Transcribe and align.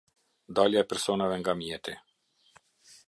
Dalja 0.55 0.79
e 0.83 0.89
personave 0.91 1.35
nga 1.39 1.53
mjeti. 1.59 1.93